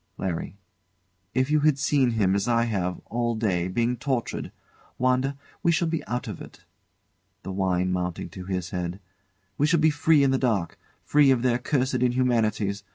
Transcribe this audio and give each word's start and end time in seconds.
LARRY. 0.17 0.57
If 1.35 1.51
you 1.51 1.59
had 1.59 1.77
seen 1.77 2.09
him, 2.17 2.33
as 2.33 2.47
I 2.47 2.63
have, 2.63 2.97
all 3.05 3.35
day, 3.35 3.67
being 3.67 3.95
tortured. 3.97 4.51
Wanda, 4.97 5.37
we 5.61 5.71
shall 5.71 5.87
be 5.87 6.03
out 6.07 6.27
of 6.27 6.41
it. 6.41 6.65
[The 7.43 7.51
wine 7.51 7.91
mounting 7.91 8.29
to 8.29 8.45
his 8.45 8.71
head] 8.71 8.99
We 9.59 9.67
shall 9.67 9.79
be 9.79 9.91
free 9.91 10.23
in 10.23 10.31
the 10.31 10.39
dark; 10.39 10.79
free 11.05 11.29
of 11.29 11.43
their 11.43 11.59
cursed 11.59 11.93
inhumanities. 12.01 12.83